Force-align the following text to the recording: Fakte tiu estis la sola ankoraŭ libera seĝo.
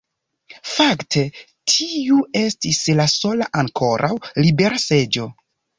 Fakte 0.69 1.23
tiu 1.73 2.17
estis 2.43 2.83
la 3.01 3.09
sola 3.19 3.53
ankoraŭ 3.65 4.15
libera 4.45 4.87
seĝo. 4.91 5.33